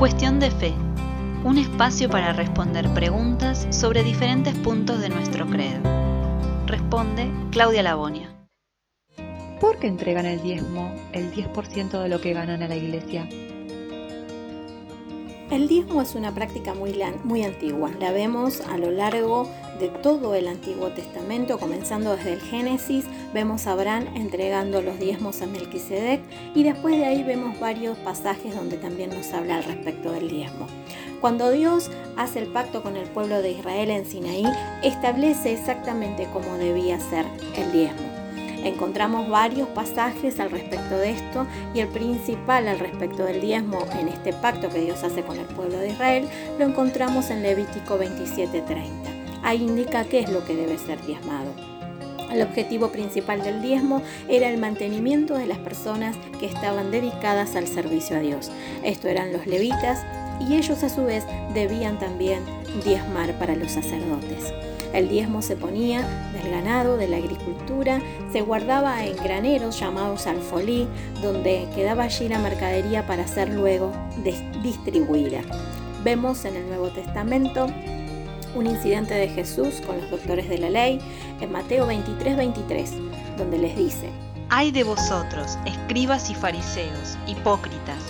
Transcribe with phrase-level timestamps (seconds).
[0.00, 0.72] Cuestión de fe.
[1.44, 5.82] Un espacio para responder preguntas sobre diferentes puntos de nuestro credo.
[6.66, 8.34] Responde Claudia Labonia.
[9.60, 13.28] ¿Por qué entregan el diezmo, el 10% de lo que ganan a la iglesia?
[15.50, 17.90] El diezmo es una práctica muy, muy antigua.
[17.98, 19.48] La vemos a lo largo
[19.80, 25.42] de todo el Antiguo Testamento, comenzando desde el Génesis, vemos a Abraham entregando los diezmos
[25.42, 26.20] a Melquisedec
[26.54, 30.68] y después de ahí vemos varios pasajes donde también nos habla al respecto del diezmo.
[31.20, 34.44] Cuando Dios hace el pacto con el pueblo de Israel en Sinaí,
[34.84, 38.08] establece exactamente cómo debía ser el diezmo.
[38.64, 44.08] Encontramos varios pasajes al respecto de esto y el principal al respecto del diezmo en
[44.08, 46.28] este pacto que Dios hace con el pueblo de Israel
[46.58, 48.90] lo encontramos en Levítico 27:30.
[49.42, 51.52] Ahí indica qué es lo que debe ser diezmado.
[52.30, 57.66] El objetivo principal del diezmo era el mantenimiento de las personas que estaban dedicadas al
[57.66, 58.50] servicio a Dios.
[58.84, 60.04] Esto eran los levitas
[60.40, 62.42] y ellos a su vez debían también
[62.84, 64.52] diezmar para los sacerdotes.
[64.92, 66.00] El diezmo se ponía
[66.32, 68.00] del ganado, de la agricultura,
[68.32, 70.88] se guardaba en graneros llamados alfolí,
[71.22, 73.92] donde quedaba allí la mercadería para ser luego
[74.62, 75.42] distribuida.
[76.02, 77.68] Vemos en el Nuevo Testamento
[78.56, 81.00] un incidente de Jesús con los doctores de la ley
[81.40, 82.94] en Mateo 23, 23,
[83.36, 84.08] donde les dice,
[84.48, 88.02] Ay de vosotros, escribas y fariseos, hipócritas,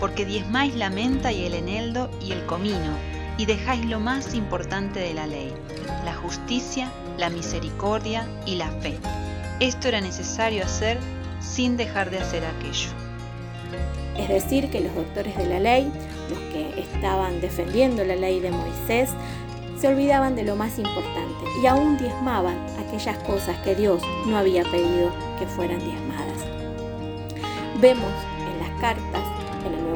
[0.00, 2.96] porque diezmáis la menta y el eneldo y el comino,
[3.36, 5.52] y dejáis lo más importante de la ley,
[6.04, 8.98] la justicia, la misericordia y la fe.
[9.60, 10.98] Esto era necesario hacer
[11.40, 12.90] sin dejar de hacer aquello.
[14.16, 15.90] Es decir, que los doctores de la ley,
[16.30, 19.10] los que estaban defendiendo la ley de Moisés,
[19.78, 24.62] se olvidaban de lo más importante y aún diezmaban aquellas cosas que Dios no había
[24.64, 26.38] pedido que fueran diezmadas.
[27.80, 28.12] Vemos
[28.50, 29.22] en las cartas,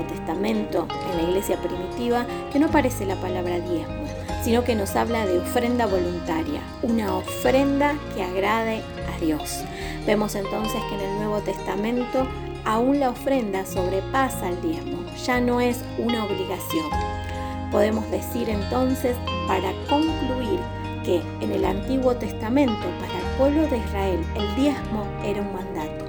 [0.00, 4.04] Testamento, en la iglesia primitiva, que no aparece la palabra diezmo,
[4.42, 8.82] sino que nos habla de ofrenda voluntaria, una ofrenda que agrade
[9.14, 9.60] a Dios.
[10.06, 12.26] Vemos entonces que en el Nuevo Testamento
[12.64, 16.90] aún la ofrenda sobrepasa el diezmo, ya no es una obligación.
[17.70, 19.16] Podemos decir entonces,
[19.46, 20.60] para concluir,
[21.04, 26.01] que en el Antiguo Testamento para el pueblo de Israel el diezmo era un mandato.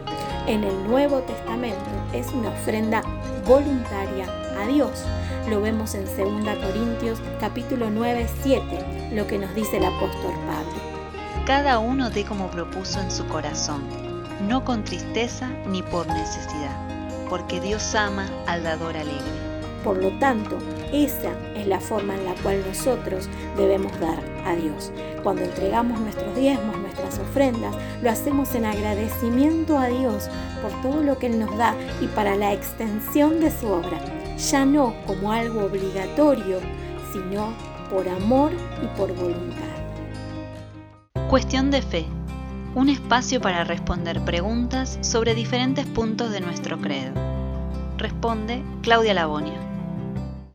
[0.45, 3.01] En el Nuevo Testamento es una ofrenda
[3.47, 4.25] voluntaria
[4.59, 5.05] a Dios.
[5.49, 6.15] Lo vemos en 2
[6.57, 11.45] Corintios capítulo 9, 7, lo que nos dice el apóstol Pablo.
[11.47, 13.83] Cada uno dé como propuso en su corazón,
[14.45, 16.75] no con tristeza ni por necesidad,
[17.29, 19.42] porque Dios ama al dador alegre.
[19.83, 20.57] Por lo tanto,
[20.93, 23.27] esa es la forma en la cual nosotros
[23.57, 24.91] debemos dar a Dios.
[25.23, 30.29] Cuando entregamos nuestros diezmos, nuestras ofrendas, lo hacemos en agradecimiento a Dios
[30.61, 33.99] por todo lo que Él nos da y para la extensión de su obra,
[34.37, 36.59] ya no como algo obligatorio,
[37.11, 37.53] sino
[37.89, 38.51] por amor
[38.81, 39.73] y por voluntad.
[41.29, 42.05] Cuestión de fe.
[42.75, 47.13] Un espacio para responder preguntas sobre diferentes puntos de nuestro credo.
[47.97, 49.72] Responde Claudia Labonia.